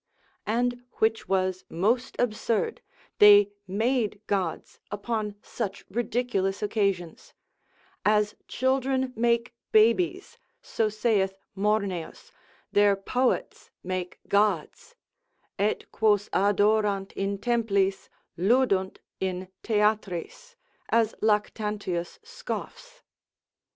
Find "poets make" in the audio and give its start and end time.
12.95-14.19